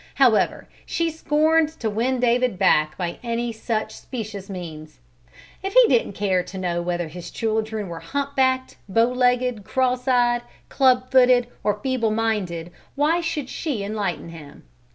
[0.15, 4.99] However, she scorned to win David back by any such specious means.
[5.61, 10.07] If he didn't care to know whether his children were hump backed, bow legged, cross
[10.07, 14.63] eyed, club footed, or feeble minded, why should she enlighten him?